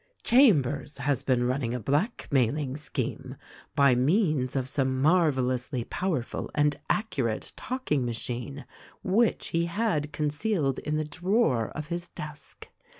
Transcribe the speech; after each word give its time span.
Chambers 0.23 0.97
has 0.97 1.21
been 1.21 1.43
running 1.43 1.75
a 1.75 1.79
blackmailing 1.79 2.75
scheme 2.75 3.35
by 3.75 3.93
means 3.93 4.55
of 4.55 4.67
some 4.67 4.99
marvelously 4.99 5.83
powerful 5.83 6.49
and 6.55 6.75
accurate 6.89 7.53
talking 7.55 8.03
machine 8.03 8.65
which 9.03 9.49
he 9.49 9.65
had 9.67 10.11
concealed 10.11 10.79
in 10.79 10.97
the 10.97 11.05
drawer 11.05 11.67
of 11.75 11.89
his 11.89 12.07
desk. 12.07 12.67